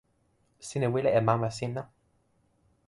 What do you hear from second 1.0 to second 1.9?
e mama sina.